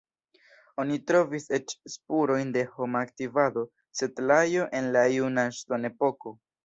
[0.83, 3.67] Oni trovis eĉ spurojn de homa aktivado,
[4.01, 6.35] setlado en la juna ŝtonepoko.